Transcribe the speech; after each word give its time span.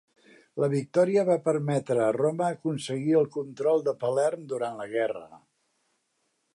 La 0.61 0.69
victòria 0.69 1.25
va 1.27 1.35
permetre 1.49 2.01
a 2.05 2.17
Roma 2.17 2.47
aconseguir 2.55 3.15
el 3.21 3.29
control 3.37 3.87
de 3.89 3.97
Palerm 4.05 4.49
durant 4.55 4.83
la 4.83 4.93
guerra. 4.99 5.27